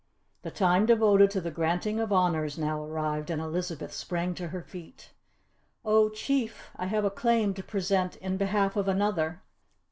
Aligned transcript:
The 0.41 0.49
time 0.49 0.87
devoted 0.87 1.29
to 1.29 1.41
the 1.41 1.51
granting 1.51 1.99
of 1.99 2.11
honours 2.11 2.57
now 2.57 2.83
arrived 2.83 3.29
and 3.29 3.39
Elizabeth 3.39 3.93
sprang 3.93 4.33
to 4.33 4.47
her 4.47 4.63
feet. 4.63 5.11
"Oh 5.85 6.09
Chief! 6.09 6.71
I 6.75 6.87
have 6.87 7.05
a 7.05 7.11
claim 7.11 7.53
to 7.53 7.61
present 7.63 8.15
in 8.15 8.35
behalf 8.37 8.75
of 8.75 8.87
another." 8.87 9.43